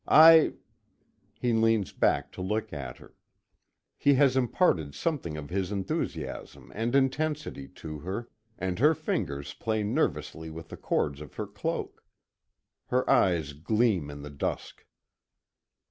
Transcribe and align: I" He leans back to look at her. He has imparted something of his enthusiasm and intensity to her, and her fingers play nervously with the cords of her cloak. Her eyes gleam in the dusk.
I" 0.07 0.53
He 1.43 1.53
leans 1.53 1.91
back 1.91 2.31
to 2.31 2.41
look 2.41 2.73
at 2.73 2.97
her. 2.97 3.13
He 3.99 4.15
has 4.15 4.35
imparted 4.35 4.95
something 4.95 5.37
of 5.37 5.51
his 5.51 5.71
enthusiasm 5.71 6.71
and 6.73 6.95
intensity 6.95 7.67
to 7.67 7.99
her, 7.99 8.27
and 8.57 8.79
her 8.79 8.95
fingers 8.95 9.53
play 9.53 9.83
nervously 9.83 10.49
with 10.49 10.69
the 10.69 10.77
cords 10.77 11.21
of 11.21 11.35
her 11.35 11.45
cloak. 11.45 12.03
Her 12.87 13.07
eyes 13.07 13.53
gleam 13.53 14.09
in 14.09 14.23
the 14.23 14.31
dusk. 14.31 14.85